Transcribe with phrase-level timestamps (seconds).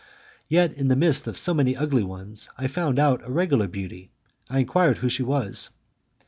[0.49, 4.09] Yet in the midst of so many ugly ones I found out a regular beauty.
[4.49, 5.69] I enquired who she was.